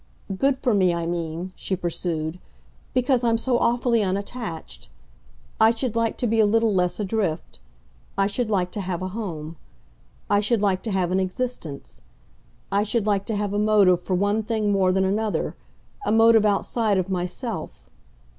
Good 0.35 0.57
for 0.57 0.73
me, 0.73 0.95
I 0.95 1.05
mean," 1.05 1.53
she 1.55 1.75
pursued, 1.75 2.39
"because 2.91 3.23
I'm 3.23 3.37
so 3.37 3.59
awfully 3.59 4.01
unattached. 4.01 4.89
I 5.59 5.69
should 5.69 5.95
like 5.95 6.17
to 6.17 6.25
be 6.25 6.39
a 6.39 6.47
little 6.47 6.73
less 6.73 6.99
adrift. 6.99 7.59
I 8.17 8.25
should 8.25 8.49
like 8.49 8.71
to 8.71 8.81
have 8.81 9.03
a 9.03 9.09
home. 9.09 9.57
I 10.27 10.39
should 10.39 10.59
like 10.63 10.81
to 10.85 10.91
have 10.91 11.11
an 11.11 11.19
existence. 11.19 12.01
I 12.71 12.81
should 12.81 13.05
like 13.05 13.27
to 13.27 13.35
have 13.35 13.53
a 13.53 13.59
motive 13.59 14.01
for 14.01 14.15
one 14.15 14.41
thing 14.41 14.71
more 14.71 14.91
than 14.91 15.05
another 15.05 15.55
a 16.03 16.11
motive 16.11 16.47
outside 16.47 16.97
of 16.97 17.07
myself. 17.11 17.85